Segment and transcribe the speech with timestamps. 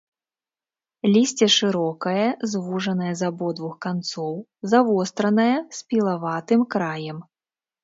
[1.13, 4.33] Лісце шырокае, звужанае з абодвух канцоў,
[4.73, 7.17] завостранае, з пілаватым краем.